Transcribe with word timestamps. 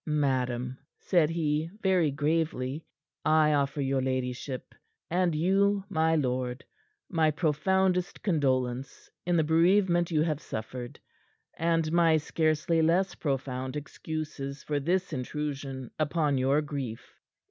"Madam," 0.07 0.75
said 0.97 1.29
he 1.29 1.69
very 1.83 2.09
gravely, 2.09 2.83
"I 3.23 3.53
offer 3.53 3.81
your 3.81 4.01
ladyship 4.01 4.73
and 5.11 5.35
you, 5.35 5.83
my 5.89 6.15
lord 6.15 6.65
my 7.07 7.29
profoundest 7.29 8.23
condolence 8.23 9.11
in 9.27 9.37
the 9.37 9.43
bereavement 9.43 10.09
you 10.09 10.23
have 10.23 10.41
suffered, 10.41 10.99
and 11.55 11.91
my 11.91 12.17
scarcely 12.17 12.81
less 12.81 13.13
profound 13.13 13.75
excuses 13.75 14.63
for 14.63 14.79
this 14.79 15.13
intrusion 15.13 15.91
upon 15.99 16.39
your 16.39 16.63
grief." 16.63 17.13